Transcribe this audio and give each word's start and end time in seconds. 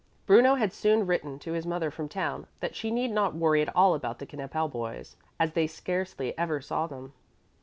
Bruno 0.25 0.55
had 0.55 0.73
soon 0.73 1.05
written 1.05 1.37
to 1.37 1.51
his 1.51 1.67
mother 1.67 1.91
from 1.91 2.09
town 2.09 2.47
that 2.59 2.75
she 2.75 2.89
need 2.89 3.11
not 3.11 3.35
worry 3.35 3.61
at 3.61 3.75
all 3.75 3.93
about 3.93 4.17
the 4.17 4.25
Knippel 4.25 4.67
boys, 4.67 5.15
as 5.39 5.51
they 5.53 5.67
scarcely 5.67 6.35
ever 6.39 6.59
saw 6.59 6.87
them. 6.87 7.13